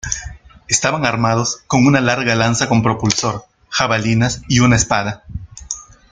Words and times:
Estaban 0.67 1.05
armados 1.05 1.57
con 1.67 1.85
una 1.85 2.01
larga 2.01 2.33
lanza 2.33 2.67
con 2.67 2.81
propulsor, 2.81 3.45
jabalinas 3.69 4.41
y 4.49 4.57
una 4.57 4.75
espada. 4.75 5.25